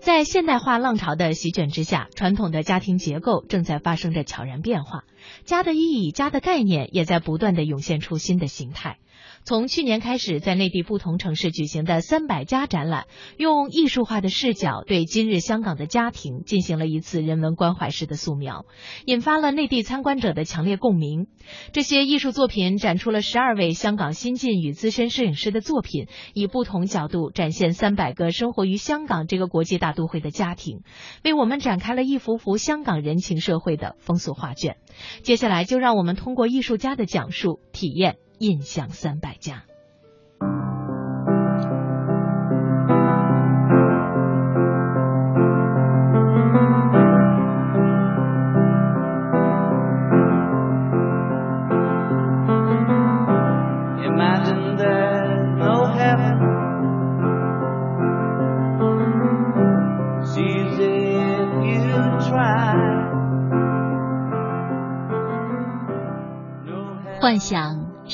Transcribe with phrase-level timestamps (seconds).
[0.00, 5.04] 在现代化浪潮的席卷之下，传统的家庭结构正在发生着悄然变化，
[5.44, 8.96] 家的意义、家的概念也在不断的涌现出新的形态。
[9.42, 13.06] 从去年开始，在内地不同城市举行的“三百家”展览，
[13.36, 18.66] 用艺术化的视角对今日香港的家庭进行了一次人文关怀式的素描，
[19.06, 21.26] 引发了内地参观者的强烈共鸣。
[21.72, 30.82] 这些艺术作品展出了十二位香港新晋与资深摄影师的作品，以不同角度展现三百个生活于香港这个国际大都会的家庭，
[31.24, 34.76] 为我们展开了一幅幅香港人情社会的风俗画卷。
[35.22, 38.18] 接下来，就让我们通过艺术家的讲述，体验。
[38.40, 39.62] 印象三百家。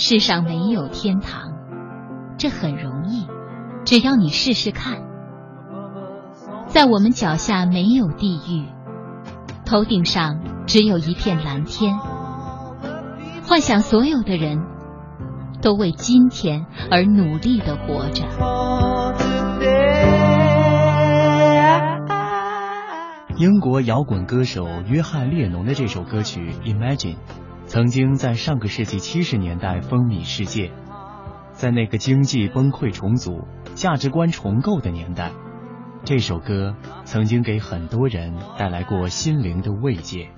[0.09, 1.51] 世上没有天堂，
[2.39, 3.27] 这很容易，
[3.85, 5.03] 只要你试试看。
[6.69, 8.69] 在我们脚下没有地狱，
[9.65, 11.99] 头顶上只有一片蓝天。
[13.49, 14.63] 幻想所有的人
[15.61, 18.23] 都为今天而努力的活着。
[23.39, 27.17] 英国摇滚歌手约翰列侬的这首歌曲《Imagine》。
[27.67, 30.71] 曾经在上个世纪七十年代风靡世界，
[31.53, 35.33] 在那个经济崩溃重组、价值观重构的年代，
[36.05, 40.31] 这首歌曾经给很多人带来过心灵的慰藉。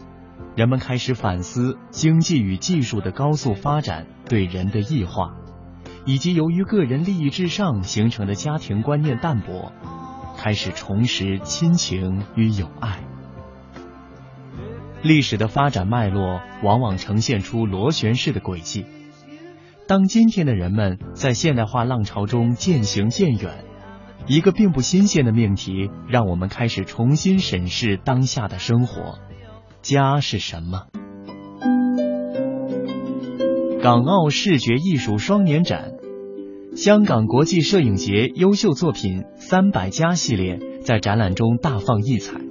[0.57, 5.37] 人们开始反思经济与技术的高速发展对人的异化，
[6.07, 9.71] 以及由于个人利益至上形成的家庭观念淡薄，
[10.39, 13.01] 开始重拾亲情与友爱。
[15.03, 18.85] 历史的发展脉络往往呈现出螺旋式的轨迹。
[19.87, 23.65] 当今天的人们在现代化浪潮中渐行渐远，
[24.27, 29.19] 一个并不新鲜的命题让我们开始重新审视当下的生活：
[29.81, 30.89] 家是什么？
[33.81, 35.93] 港澳视觉艺术双年展、
[36.77, 42.48] 香港国际摄影节优秀作品三百家系列在展览中大放异彩。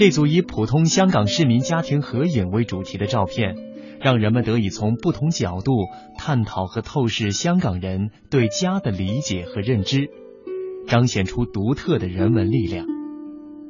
[0.00, 3.54] 这组以普通香港市民家庭合影为主题的照片，
[4.00, 5.72] 让人们得以从不同角度
[6.16, 10.08] 探讨和透视香港人对家的理解和认知，
[10.86, 12.86] 彰显出独特的人文力量。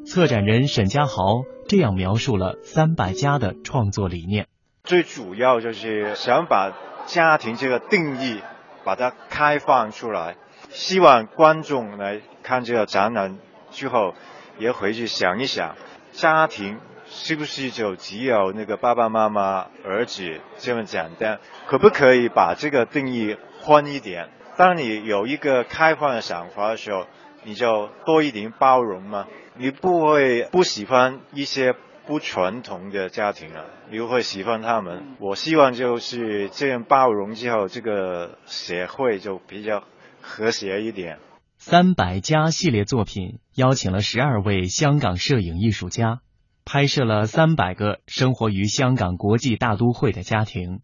[0.07, 4.47] 策展人沈家豪这样描述了三百家的创作理念：
[4.85, 8.41] 最主要就是想把家庭这个定义
[8.85, 10.37] 把它开放出来，
[10.69, 13.37] 希望观众来看这个展览
[13.73, 14.15] 之后，
[14.61, 15.75] 也回去想一想。
[16.21, 21.41] 家庭是不是就只有那个爸爸妈妈、儿子这么简单？
[21.67, 24.29] 可不可以把这个定义宽一点？
[24.59, 27.07] 当你有一个开放的想法的时候，
[27.45, 29.27] 你就多一点包容嘛。
[29.57, 31.75] 你不会不喜欢一些
[32.07, 35.17] 不传统的家庭啊，你会喜欢他们。
[35.19, 39.83] 我希望就是这样包容之后，这个社会就比较
[40.21, 41.19] 和谐一点。
[41.63, 46.23] 三百家系列作品邀请了十二位香港摄影艺术家，
[46.65, 50.81] 拍摄了三百个生活于香港国际大都会的家庭。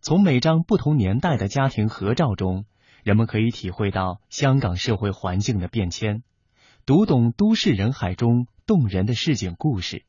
[0.00, 2.64] 从每张不同年代的家庭合照中，
[3.04, 6.24] 人们可以体会到香港社会环境的变迁，
[6.84, 10.02] 读懂都市人海中动人的市井故事，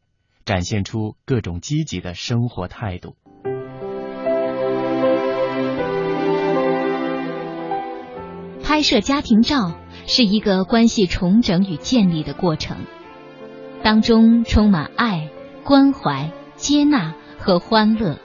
[0.45, 3.17] 展现出各种积极的生活态度。
[8.63, 9.77] 拍摄家庭照。
[10.07, 12.77] 是一个关系重整与建立的过程，
[13.83, 15.29] 当中充满爱、
[15.63, 18.17] 关怀、接纳和欢乐。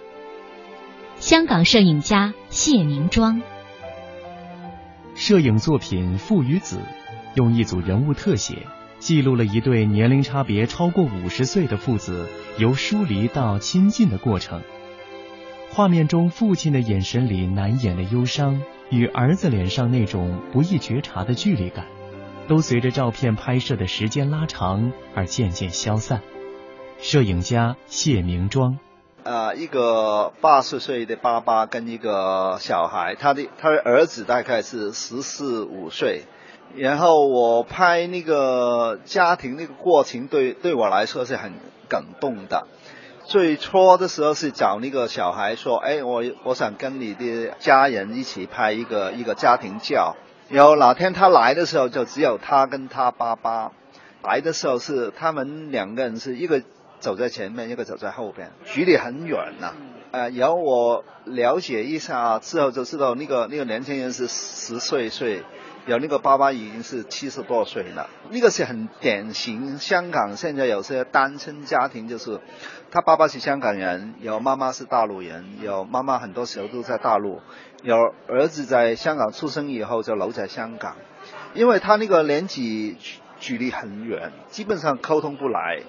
[1.17, 3.41] 香港摄影家谢明庄，
[5.15, 6.77] 摄影作品《父与子》
[7.35, 8.67] 用一组人物特写，
[8.99, 12.29] 记录了一对年龄差别超过五十岁的父子
[12.59, 14.61] 由疏离到亲近的过程。
[15.77, 18.63] 画面中，父亲的眼神里难掩的忧伤。
[18.89, 21.85] 与儿子脸上那种不易觉察的距离感，
[22.49, 26.23] 都随着照片拍摄的时间拉长而渐渐消散。
[26.97, 28.79] 摄影家谢明庄，
[29.23, 36.23] 呃，一个八十岁的爸爸跟一个小孩，他的他的儿子大概是十四五岁，
[36.75, 41.53] 然后我拍那个家庭那个过程，对对我来说是很
[41.87, 42.67] 感动的。
[43.29, 50.17] 最初的时候是找那个小孩说，哎，我我想跟你的家人一起拍一个一个家庭照。
[50.49, 53.73] 然后哪天他来的时候，就只有他跟他爸爸。
[54.23, 56.63] 来的时候是他们两个人是一个
[57.01, 59.73] 走在前面，一个走在后边，距离很远呐、
[60.13, 65.43] 呃，然后我了解一下之后就知道，那个那个年轻人是十岁岁，
[65.87, 68.09] 有那个爸爸已经是七十多岁了。
[68.31, 72.41] 那个是很典型，香港现在有些单亲家庭，就是
[72.91, 77.41] 他爸爸是香港人，有妈妈是大陆人，有妈妈很多时候都在大陆，
[77.83, 77.97] 有
[78.29, 80.97] 儿子在香港出生以后就留在香港，
[81.55, 85.83] 因为他那个年纪距距离很远，基本上沟通不来。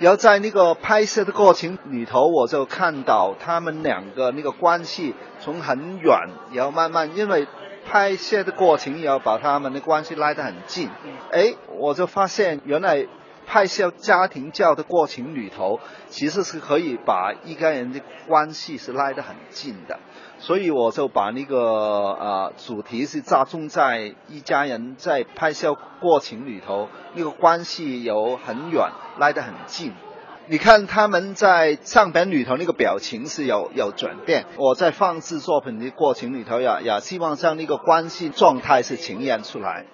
[0.00, 6.20] 然后在那个拍摄的过程里头，我就看到他们两个那个关系从很远，
[6.52, 7.48] 然后慢慢因为
[7.88, 10.90] 拍摄的过程要把他们的关系拉得很近。
[11.32, 13.06] 哎，我就发现原来
[13.46, 19.98] 拍摄家庭教的过程里头，其实是可以把一家人的关系是拉得很近的。
[20.38, 29.94] 所以我就把那个呃主题是集中在一家人在拍摄过程里头，那个关系有很远，拉得很近。
[30.50, 34.46] 你看他们在上本里头那个表情是有有转变。
[34.56, 39.84] 我在放置作品的过程里头呀，也希望将那个关系状态是呈现出来。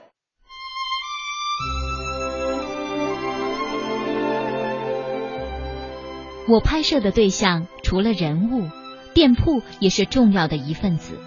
[6.46, 8.68] 我拍摄的对象除了人物，
[9.12, 11.18] 店铺也是重要的一份子。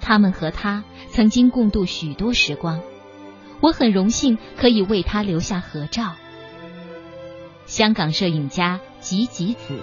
[0.00, 2.82] 他们和他曾经共度许多时光，
[3.60, 6.14] 我很荣幸可以为他留下合照。
[7.68, 9.78] 香港摄影家吉吉子。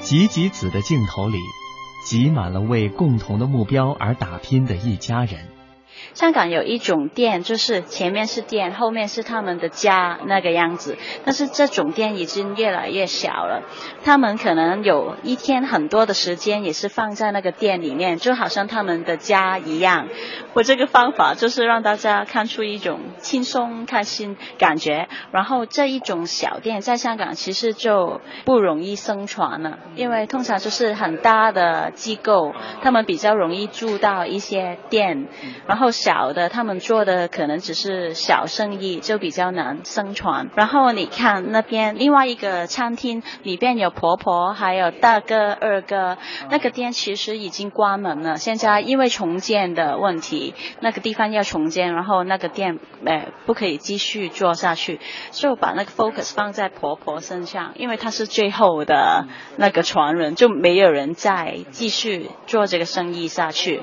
[0.00, 1.38] 吉吉子的镜头里，
[2.06, 5.53] 挤满了为共同的目标而打拼的一家人。
[6.12, 10.98] 香港有一种店，就是前面是店，后面是他们的家那个样子。
[11.24, 13.62] 但是这种店已经越来越小了，
[14.04, 20.08] 他们可能有一天很多的时间也是放在那个店里面，就好像他们的家一样。
[20.52, 25.08] 我这个方法就是让大家看出一种轻松、开心感觉。
[25.32, 32.52] 然后这一种小店在香港其实就不容易生存了，因为通常就是很大的机构，
[32.82, 35.28] 他们比较容易住到一些店，
[35.66, 35.93] 然后。
[35.94, 40.50] 小的，他们做的可能只是小生意，就比较难生存。
[40.56, 46.18] 然后你看那边另外一个餐厅里边有婆婆，还有大哥、二哥，
[46.50, 48.36] 那个店其实已经关门了。
[48.36, 55.00] 现在因为重建的问题，那个地方要重建，然后那个店呃不可以继续做下去，
[55.30, 59.26] 就把那个 focus 放在婆婆身上，因为她是最后的
[59.56, 63.82] 那个传人，就没有人再继续做这个生意下去。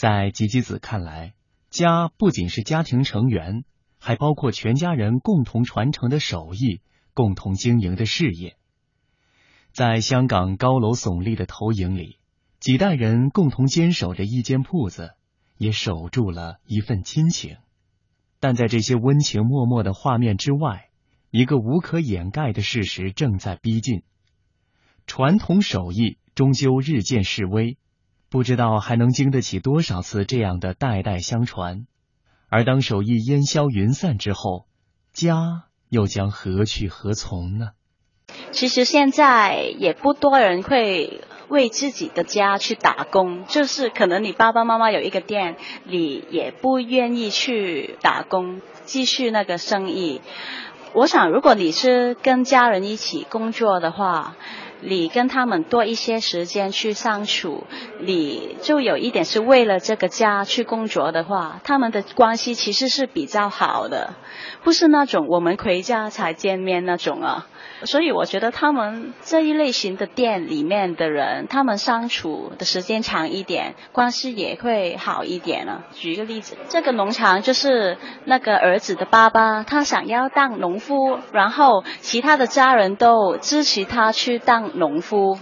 [0.00, 1.34] 在吉吉子看来，
[1.68, 3.64] 家不仅是家庭成员，
[3.98, 6.80] 还包括全家人共同传承的手艺、
[7.12, 8.56] 共同经营的事业。
[9.72, 12.16] 在香港高楼耸立的投影里，
[12.60, 15.12] 几代人共同坚守着一间铺子，
[15.58, 17.58] 也守住了一份亲情。
[18.38, 20.88] 但在这些温情脉脉的画面之外，
[21.30, 24.02] 一个无可掩盖的事实正在逼近：
[25.06, 27.76] 传统手艺终究日渐式微。
[28.30, 31.86] 不知道还能经得起多少次这样的代代相传，
[32.48, 34.66] 而当手艺烟消云散之后，
[35.12, 37.70] 家又将何去何从呢？
[38.52, 50.20] 其实现在也不多人会为自己的家去打工，就是可能你爸爸妈妈有一个店，你也不愿意去打工，继续那个生意。
[50.92, 54.36] 我想，如果你是跟家人一起工作的话。
[54.82, 57.64] 你跟他们多一些时间去相处，
[58.00, 64.14] 你就有一点是为了这个家去工作的话，他们的关系其实是比较好的，
[64.62, 67.46] 不是那种我们回家才见面那种啊。
[67.84, 75.86] 所以我觉得他们这一类型的店里面的人，他们相处的时间长一点，关系也会好一点了。
[75.94, 77.96] 举一个例子，这个农场就是
[78.26, 85.38] 那个儿子的爸爸，他想要当农夫，然后其他的家人都支持他去当农夫，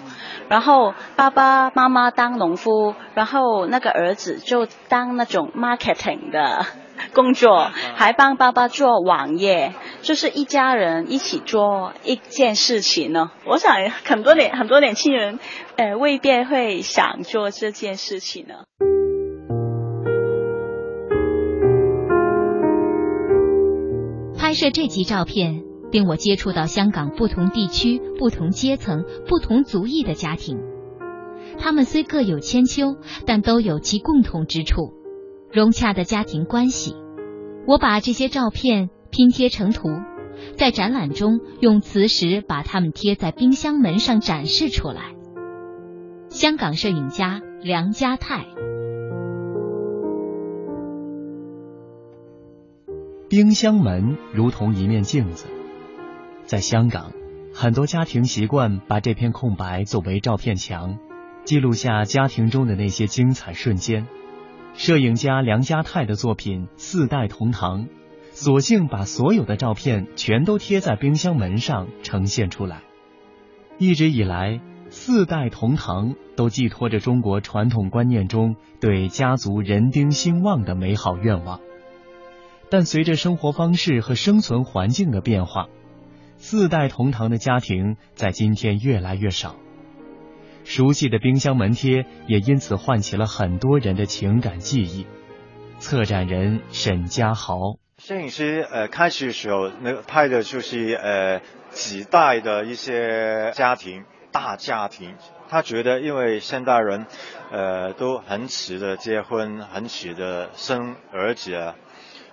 [0.48, 6.66] 然后爸爸妈妈当农夫，然后那个儿子就当那种 marketing 的。
[7.14, 13.30] 工作还帮爸爸做网页，就是一家人一起做一件事情呢。
[13.46, 13.72] 我想
[14.04, 15.38] 很多年很多年轻人，
[15.76, 18.54] 呃，未必会想做这件事情呢。
[24.36, 30.58] 拍摄这集照片，令我接触到香港不同地区、不同阶层、不同族裔的家庭，
[31.58, 34.92] 他们虽各有千秋，但都有其共同之处，
[35.50, 36.94] 融洽的家庭关系。
[37.66, 39.88] 我把这些照片拼贴成图，
[40.56, 45.14] 在展览中用磁石把它们贴在冰箱门上展示出来。
[46.28, 48.46] 香港摄影家梁家泰。
[53.30, 55.46] 冰箱门如同一面镜子。
[56.48, 57.12] 在香港，
[57.52, 60.98] 很多家庭习惯把这片空白作为照片墙，
[61.44, 64.06] 记录下家庭中的那些精彩瞬间。
[64.72, 67.84] 摄影家梁家泰的作品《四代同堂》，
[68.30, 72.80] 索性把所有的照片全都贴在冰箱门上呈现出来。
[73.76, 81.60] 一直以来，四代同堂都寄托着中国传统观念中对家族人丁兴旺的美好愿望。
[82.70, 85.68] 但随着生活方式和生存环境的变化，
[86.38, 89.56] 四代同堂的家庭在今天越来越少。
[90.64, 95.06] 熟悉的冰箱门贴也因此唤起了很多人的情感记忆。
[95.78, 97.58] 策展人沈家豪，
[97.98, 101.40] 摄影师呃开始的时候那拍的就是呃
[101.70, 105.14] 几代的一些家庭大家庭，
[105.48, 107.06] 他觉得因为现代人
[107.50, 111.74] 呃都很迟的结婚，很迟的生儿子。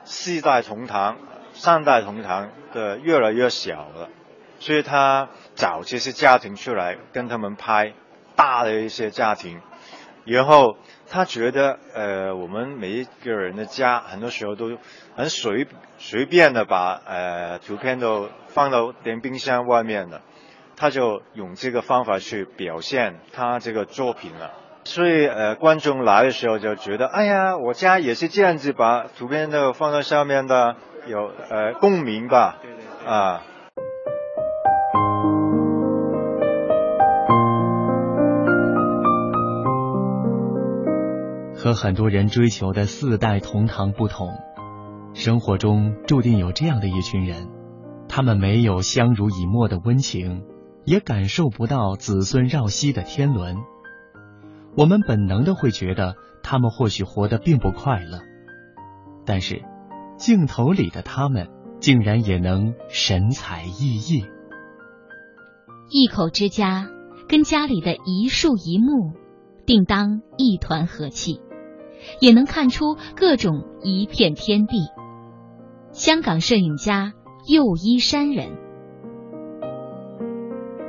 [0.08, 1.18] 四代同堂、
[1.56, 4.10] 三代同堂的越来越小了，
[4.60, 7.94] 所以他找这些家庭出来跟他们拍
[8.36, 9.62] 大的一些家庭，
[10.26, 10.78] 然后
[11.10, 14.78] 他觉得呃我们每一个人的家很多时候都
[15.16, 20.22] 很随随便的把呃图片都放到电冰箱外面的，
[20.76, 24.52] 他就用这个方法去表现他这个作品了。
[24.88, 30.76] 所以，呃，观众来的时候就觉得，哎呀，我家也是这样子，把图片都放在上面的，
[31.08, 32.58] 有呃共鸣吧，
[33.06, 33.42] 啊。
[41.56, 44.30] 和很多人追求的四代同堂不同，
[45.14, 47.50] 生活中注定有这样的一群人，
[48.08, 50.44] 他们没有相濡以沫的温情，
[50.86, 53.58] 也感受不到子孙绕膝的天伦。
[54.78, 58.20] 我们本能的会觉得他们或许活得并不快乐，
[59.26, 59.64] 但是
[60.18, 64.26] 镜头里的他们竟然也能神采奕奕。
[65.90, 66.90] 一口之家
[67.28, 69.14] 跟家里的一树一木，
[69.66, 71.42] 定当一团和气，
[72.20, 74.78] 也能看出各种一片天地。
[75.92, 77.14] 香港摄影家
[77.48, 78.58] 右一山人。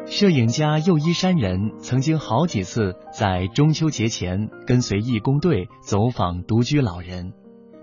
[0.06, 7.32] 摄影家右一山人曾经好几次在中秋节前跟随义工队走访独居老人，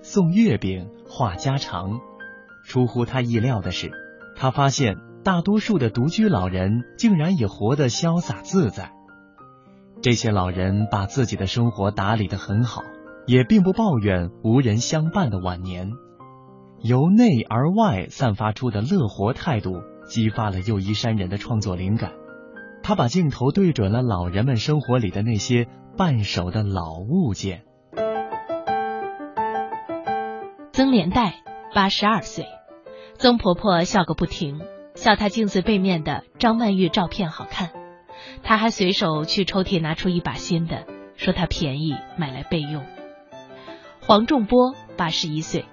[0.04, 2.00] 送月饼、话家常。
[2.64, 3.92] 出乎他意料的是，
[4.36, 8.94] 他发现大多数的独居老人竟然也活得潇洒自在。
[10.04, 12.84] 这些老人把自己的生活打理得很好，
[13.26, 15.90] 也并不抱怨无人相伴的晚年。
[16.84, 19.82] 由内而外散发出的乐活态度。
[20.06, 22.12] 激发了右一山人的创作灵感，
[22.84, 27.64] 他把镜头对准了老人们生活里的那些半熟的老物件。
[30.74, 31.36] 曾连代
[31.76, 32.48] 八十二岁，
[33.20, 34.60] 曾婆婆笑个不停，
[34.96, 37.70] 笑她镜子背面的张曼玉照片好看。
[38.42, 42.84] 她还随手去抽屉拿出一把新的，说她便宜买来备用。
[44.02, 45.66] 黄仲波八十一岁，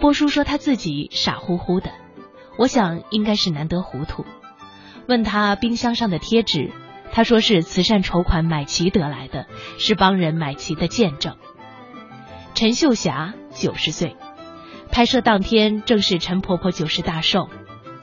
[0.00, 1.90] 波叔说他自己傻乎乎的。
[2.58, 4.24] 我想应该是难得糊涂。
[5.06, 6.72] 问他冰箱上的贴纸，
[7.12, 9.46] 他说是慈善筹款买齐得来的，
[9.78, 11.36] 是帮人买齐的见证。
[12.54, 14.16] 陈秀霞九十岁，
[14.90, 17.48] 拍摄当天正是陈婆婆九十大寿，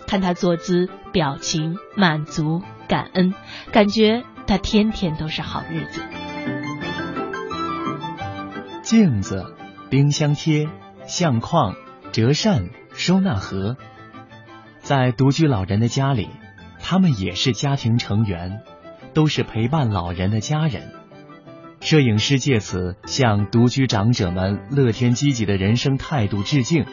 [0.08, 3.34] 看她坐姿、表情满足、感恩，
[3.72, 6.02] 感觉她天天都是好日子。
[8.84, 9.56] 镜子、
[9.90, 10.68] 冰箱贴、
[11.06, 11.76] 相框、
[12.12, 13.78] 折扇、收纳盒。
[14.80, 16.30] 在独居老人的家里，
[16.80, 18.62] 他们也是家庭成员，
[19.14, 20.92] 都是陪伴老人的家人。
[21.82, 26.86] 摄影师借此向独居长者们乐天积极的人生态度致敬。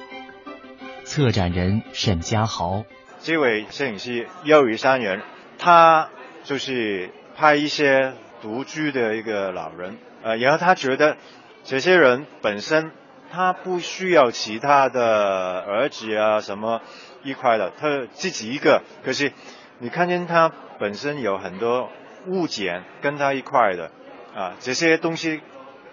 [1.05, 2.85] 策展人沈家豪，
[3.21, 5.23] 这位摄影师又一山人，
[5.59, 6.09] 他
[6.43, 11.17] 就是拍一些独居的一个老人，呃，然后他觉得
[11.65, 12.91] 这些人本身
[13.31, 16.81] 他不需要其他的儿子啊什么。
[17.25, 19.33] 一块的，他自己一个，可是
[19.81, 21.91] 你看见他本身有很多
[22.29, 23.91] 物件跟他一块的
[24.39, 25.41] 啊，这些东西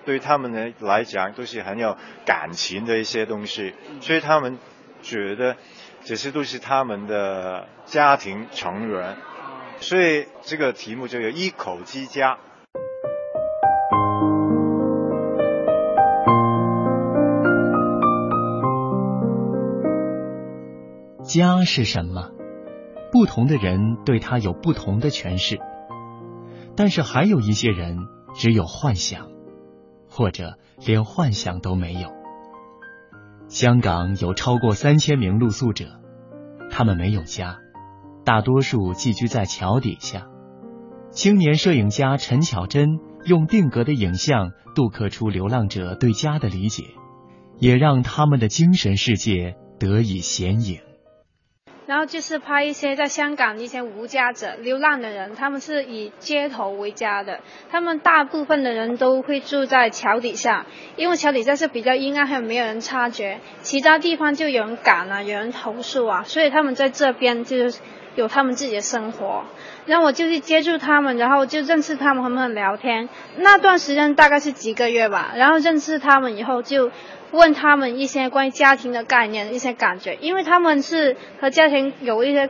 [0.05, 1.97] 对他们呢来讲都是很有
[2.27, 4.59] 感情的一些东西，所以他们
[5.01, 5.55] 觉得
[6.03, 9.17] 这些都是他们的家庭成员，
[9.79, 12.37] 所以这个题目就有一口之家。
[21.23, 22.29] 家是什么？
[23.11, 25.59] 不同的人对它有不同的诠释，
[26.77, 27.97] 但是还有一些人
[28.35, 29.29] 只有幻想，
[30.09, 32.13] 或者连幻想都没有。
[33.47, 36.01] 香港有超过三千名露宿者，
[36.69, 37.59] 他们没有家，
[38.23, 40.27] 大多数寄居在桥底下。
[41.11, 46.83] 青年摄影家陈巧珍用定格的影像镀刻出流浪者对家的理解，
[47.57, 50.81] 也让他们的精神世界得以显影。
[51.87, 57.39] 然后就是拍一些在香港一些无家者、流浪的人，他们是以街头为家的。
[57.69, 60.65] 他们大部分的人都会住在桥底下，
[60.95, 63.39] 因为桥底下是比较阴暗，还有没有人察觉。
[63.61, 67.79] 其他地方就有人赶啊，有人投诉啊，所以他们在这边就是
[68.15, 69.43] 有他们自己的生活。
[69.85, 73.07] 然后我就去接触他们，然后就认识他们，和他们聊天。
[73.37, 75.33] 那段时间大概是几个月吧。
[75.35, 76.91] 然后认识他们以后就。
[77.31, 82.49] 问他们一些关于家庭的概念、一些感觉，因为他们是和家庭有一些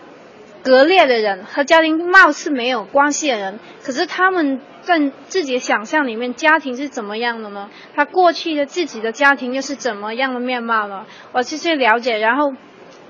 [0.64, 7.72] 割裂的人，和家庭貌似没有关系的人，可是他们在自己的想象里面，家庭是怎么样的呢？
[7.96, 11.08] 他过去的自己的家庭又是怎么样的面貌呢？
[11.32, 12.54] 我就去了解，然后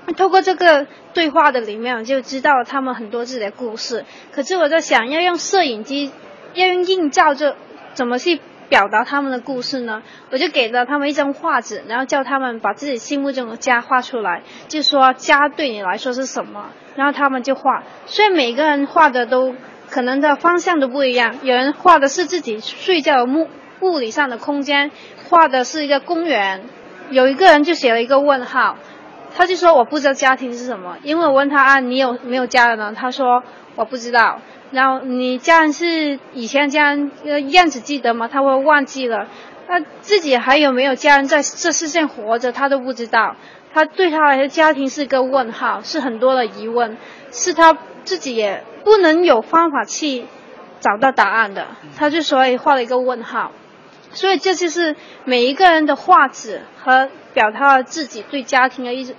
[0.16, 4.04] 透过这个对话的里面，我就知道他们很多自己的故事。
[4.32, 6.12] 可是我在想，要用摄影机，
[6.54, 7.56] 要用映照，这
[7.94, 8.40] 怎么去？
[8.68, 17.84] 表达他们的故事呢，我就给了他们一张画纸，然后叫他们把自己心目中的家画出来，就说家对你来说是什么，然后他们就画。
[18.06, 19.54] 所以每个人画的都
[19.88, 23.48] 可能的方向都不一样，有人画的是自己睡觉的物
[23.82, 24.90] 物理上的空间，
[25.28, 26.64] 画的是一个公园，
[27.10, 28.78] 有一个人就写了一个问号，
[29.36, 32.94] 他就说我不知道家庭是什么，因为我问他啊你有没有家人呢？
[32.96, 33.42] 他说
[33.74, 34.40] 我不知道。
[34.72, 38.28] 然后你家人是以前家人样子记得吗？
[38.32, 39.28] 他会忘记了，
[39.68, 43.36] 他自己还有没有家人在这世界活着，他都不知道。
[43.74, 46.96] 他对他来说，家庭是个问号，是很多的疑问，
[47.30, 50.24] 是他自己也不能有方法去
[50.80, 51.66] 找到答案的。
[51.96, 53.52] 他就所以画了一个问号，
[54.12, 59.14] 所以这就是每一个人的画纸和表达了自己对家庭的一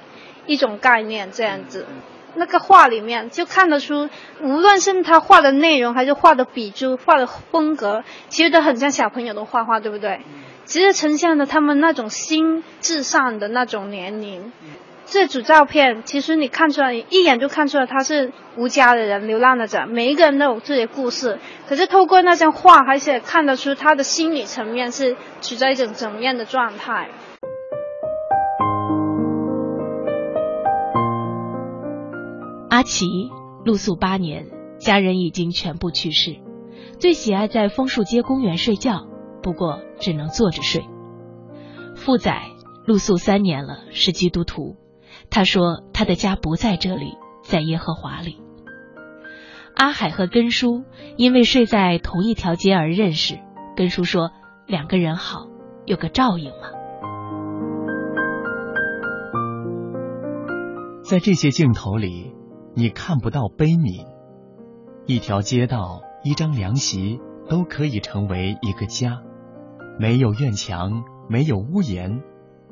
[0.47, 1.85] 一种概念，这样子。
[2.33, 4.09] 那个画里面就看得出，
[4.41, 10.21] 无论是他画的内容，还是画的笔触、画的风格，其实都很像小朋友的画画，对不对？
[10.65, 14.51] 其实呈现了他们那种心智上的那种年龄。
[15.09, 21.39] 这组照片，其实你看出来，一眼就看出来他是无家的人、流浪的者，每一个人都有自己的故事。
[21.67, 27.09] 可是透过那张画，还是看得出他的心理层面是处在一种怎么样的状态。
[32.77, 33.31] 阿奇
[33.65, 36.35] 露宿八年，家人已经全部去世，
[36.99, 39.07] 最喜爱在枫树街公园睡觉，
[39.41, 40.85] 不过只能坐着睡。
[41.95, 42.39] 富仔
[42.85, 44.75] 露宿三年了，是基督徒，
[45.31, 48.37] 他说他的家不在这里，在耶和华里。
[49.73, 50.83] 阿海和根叔
[51.15, 53.39] 因为睡在同一条街而认识，
[53.75, 54.29] 根叔说
[54.67, 55.47] 两个人好，
[55.87, 56.69] 有个照应嘛。
[61.01, 62.36] 在这些镜头里。
[62.77, 64.05] 你看不到悲悯，
[65.07, 69.23] 一条街道、一张凉席都可以成为一个家。
[69.97, 72.21] 没有院墙，没有屋檐，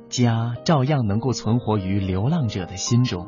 [0.08, 3.28] 家照样能够存活于流浪者的心中。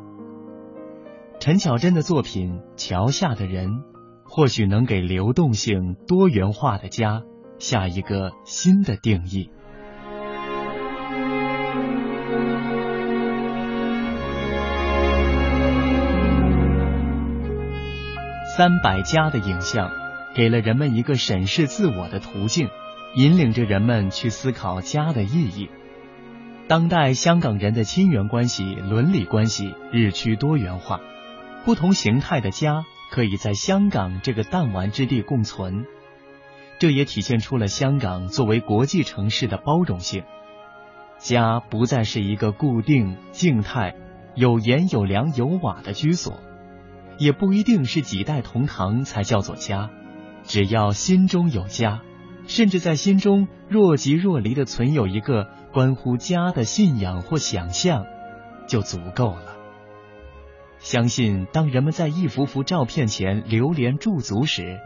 [1.40, 3.70] 陈巧珍的作品《桥下的人》，
[4.24, 7.24] 或许能给流动性多元化的家
[7.58, 9.50] 下一个新的定义。
[18.58, 19.92] 三百家的影像，
[20.34, 22.68] 给了人们一个审视自我的途径，
[23.14, 25.70] 引领着人们去思考家的意义。
[26.66, 30.98] 当代香港人的亲缘关系、伦理关系日趋多元化，
[31.64, 35.86] 不同形态的家可以在香港这个弹丸之地共存。
[36.80, 40.24] 这也体现出了香港作为国际城市的包容性。
[41.18, 43.94] 家不再是一个固定、静态、
[44.34, 46.40] 有盐有粮有瓦的居所。
[47.18, 49.90] 也不一定是几代同堂才叫做家，
[50.44, 52.02] 只要心中有家，
[52.46, 58.06] 甚至在心中若即若离的存有一个关乎家的信仰或想象，
[58.68, 59.56] 就足够了。
[60.78, 64.78] 相信当人们在一幅幅照片前流连驻足时，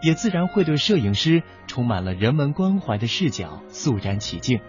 [0.00, 4.60] 也自然会对摄影师充满了人文关怀的视角肃然起敬。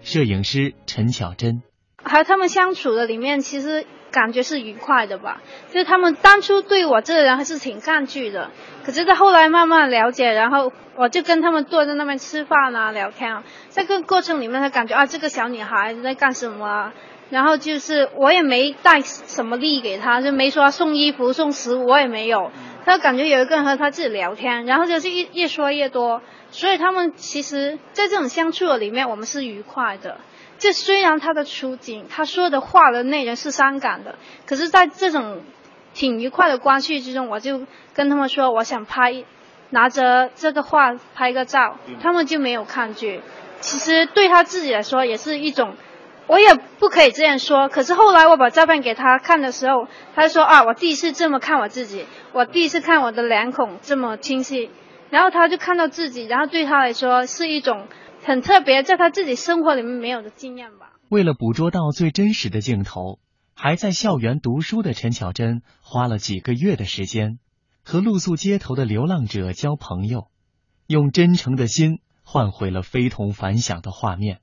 [0.00, 1.62] 摄影师陈巧珍，
[2.02, 3.86] 和他们相处的里面，其实。
[4.14, 5.42] 感觉是愉快的吧？
[5.72, 8.50] 就是他们当初对我这个人还是挺抗拒的，
[8.86, 16.64] 可是到后来慢慢了解，然后我就跟他们坐在那边吃饭啊、聊天啊，在这个过程里面，他感觉啊，这个小女孩在干什么？
[16.66, 16.92] 啊
[17.30, 22.52] 然后就是我也没带什么礼给他，就没说送衣服、送食物，我也没有。
[22.84, 30.18] 他感觉有一个人和他自己聊天，然后就是越越说越多，所以他们其实，在这种相处的里面，我们是愉快的。
[30.58, 35.42] 这虽然他的处境，他说的话的内容是伤感的，可是在这种
[35.92, 37.62] 挺愉快的关系之中，我就
[37.92, 39.24] 跟他们说，我想拍，
[39.70, 43.20] 拿着这个画拍个照，他们就没有抗拒。
[43.60, 45.74] 其实对他自己来说也是一种，
[46.26, 47.68] 我也不可以这样说。
[47.68, 54.70] 可是后来我把照片给他看的时候，他说啊，我第一次这么看我自己，我第一次看我的脸孔这么清晰，
[55.10, 57.86] 然后他就看到自己，然后对他来说是一种
[58.24, 60.92] 很特别，在他自己生活里面没有的经验吧。
[61.08, 63.20] 为了捕捉到最真实的镜头。
[63.56, 67.38] 还在校园读书的陈巧珍，花了几个月的时间，
[67.84, 70.26] 和露宿街头的流浪者交朋友，
[70.88, 74.40] 用真诚的心换回了非同凡响的画面。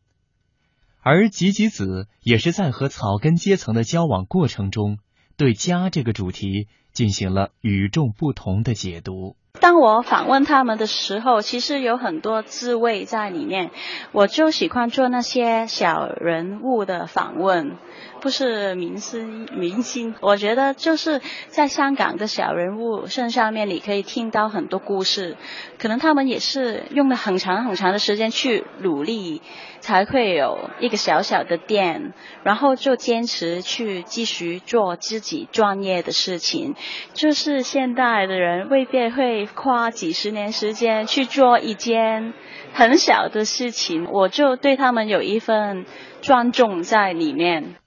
[1.01, 4.97] 而吉吉子也是在和草根阶层的交往过程中，
[5.35, 9.35] 对家这个主题进行了与众不同的解读。
[9.59, 13.69] 当我访问他们的时候，其实有很多滋味在里面。
[14.11, 17.77] 我就喜欢做那些小人物的访问。
[18.21, 25.35] 不是明星，明星，我觉得就是在香港的小人物身上面，你可以听到很多故事。
[25.79, 29.41] 可能他们也是用了很长很长的时间去努力，
[29.79, 36.75] 才会有一个小小的店，然后就坚持去继续做自己专业的事情。
[37.13, 42.33] 就是现代的人未必会花几十年时间去做一件
[42.73, 45.87] 很小的事情，我就对他们有一份
[46.21, 47.77] 尊重在里面。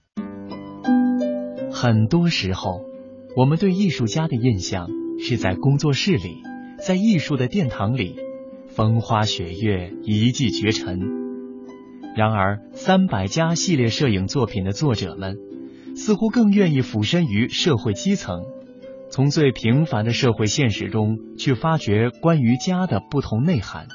[1.76, 2.84] 很多时候，
[3.36, 6.40] 我们对艺术家的印象是在工作室里，
[6.78, 8.14] 在艺术的殿堂里，
[8.68, 11.00] 风花雪月，一骑绝尘。
[12.14, 15.36] 然而，三百家系列摄影作品的作者们，
[15.96, 18.44] 似乎更愿意俯身于社会基层，
[19.10, 23.88] 从最平凡的社会现实中去发掘关于家的不同内涵。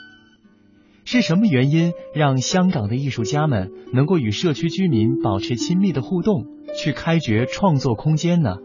[1.05, 6.58] 是什么原因让香港的艺术家们能够与社区居民保持亲密的互动？
[6.77, 8.57] 去开掘创作空间呢？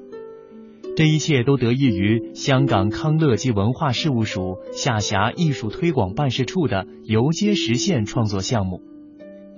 [0.96, 8.80] 这一切都得益于香港康乐及文化事务署下辖艺术推广办事处的游街实现创作项目。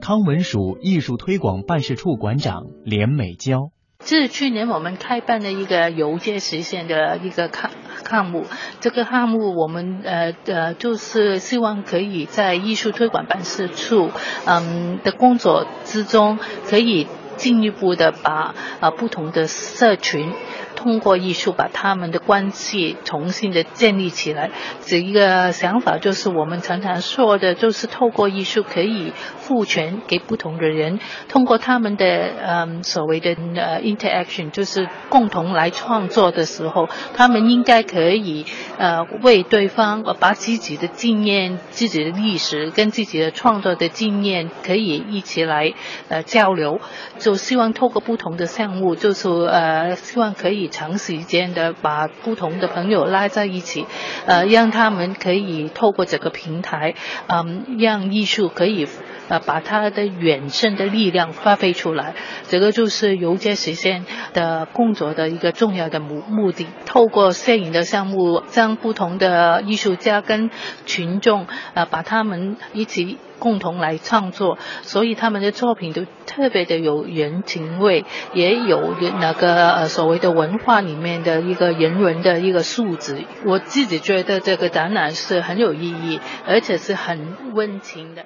[0.00, 7.70] 康文署艺术推广办事处馆长连美娇，这是去年我们开办的一个游街实现的一个项
[8.08, 8.44] 项目。
[8.80, 14.10] 这个项目我们呃呃就是希望可以在艺术推广办事处
[14.46, 17.06] 嗯的工作之中可以。
[17.36, 20.32] 进一步的把啊不同的社群。
[20.76, 24.50] 通过艺术把他们的关系重新的建立起来，
[24.82, 38.44] 这一个想法就是我们常常说的，就是透过艺术可以赋权给不同的人，通过他们的嗯所谓的呃 interaction，就是共同来创作的时候，他们应该可以
[38.76, 45.72] 呃为对方把自己的经验、自己的历史跟自己的创作的经验可以一起来
[46.08, 46.80] 呃交流，
[47.26, 50.70] 就希望透过不同的项目，就是呃希望可以。
[50.76, 53.86] 长时间的把不同的朋友拉在一起，
[54.26, 56.94] 呃，让他们可以透过这个平台，
[57.28, 58.86] 嗯，让艺术可以
[59.28, 62.14] 呃把它的远胜的力量发挥出来。
[62.44, 66.66] 这个就是游街实现的工作的一个重要的目目的。
[66.84, 70.50] 透过摄影的项目，将不同的艺术家跟
[70.84, 73.18] 群众呃把他们一起。
[73.38, 83.24] 共同来创作，所以他们的作品都特别的有人情味，也有那个呃所谓的文化里面的一个人文的一个素质。
[83.44, 88.24] 我自己觉得这个展览是很有意义，而且是很温情的。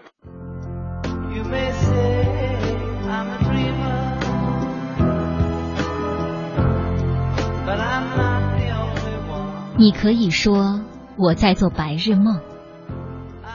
[9.78, 10.82] 你可以说
[11.16, 12.49] 我在做白日梦。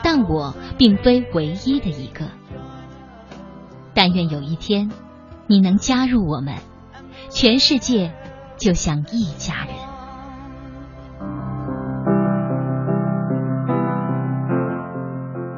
[0.08, 2.26] 但我并非唯一的一个。
[3.92, 4.92] 但愿有一天，
[5.48, 6.54] 你能加入我们，
[7.28, 8.14] 全世界
[8.56, 9.74] 就像一家人。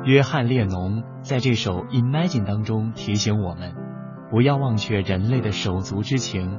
[0.06, 3.74] 约翰列侬在这首《Imagine》当中提醒我们：
[4.30, 6.58] 不要忘却人类的手足之情，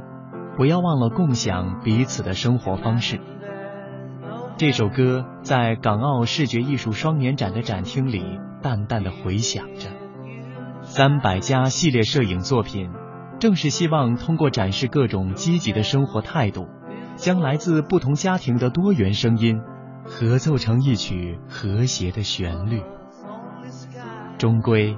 [0.58, 3.20] 不要忘了共享彼此的生活方式。
[4.60, 8.22] 这首歌在港澳视觉艺术双年展的展厅里
[8.62, 9.90] 淡淡的回响着。
[10.82, 12.92] 三百家系列摄影作品，
[13.40, 16.68] 正是希望通过展示各种积极的生活态度，
[17.16, 19.62] 将来自不同家庭的多元声音
[20.04, 22.84] 合奏成一曲和谐的旋律。
[24.38, 24.98] 终归，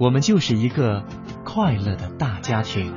[0.00, 1.04] 我们就是一个
[1.44, 2.94] 快乐的大家庭。